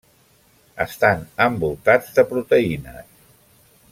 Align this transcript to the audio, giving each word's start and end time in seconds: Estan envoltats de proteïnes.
Estan 0.85 1.21
envoltats 1.49 2.09
de 2.17 2.27
proteïnes. 2.33 3.15